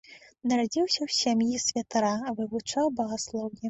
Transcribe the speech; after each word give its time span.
Нарадзіўся 0.51 0.95
ў 1.03 1.09
сям'і 1.21 1.63
святара, 1.67 2.13
вывучаў 2.43 2.95
багаслоўе. 3.03 3.59